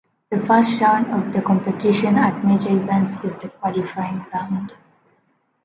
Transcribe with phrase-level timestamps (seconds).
[0.31, 4.73] The first round of the competition at major events is the qualifying round.